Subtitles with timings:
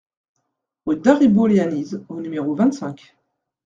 [0.87, 3.13] Rue Daribo Leanise au numéro vingt-cinq